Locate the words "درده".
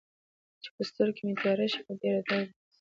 2.27-2.51